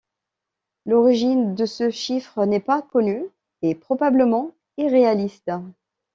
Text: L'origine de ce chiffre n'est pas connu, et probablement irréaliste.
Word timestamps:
L'origine 0.87 1.53
de 1.53 1.67
ce 1.67 1.91
chiffre 1.91 2.45
n'est 2.47 2.59
pas 2.59 2.81
connu, 2.81 3.23
et 3.61 3.75
probablement 3.75 4.49
irréaliste. 4.77 5.51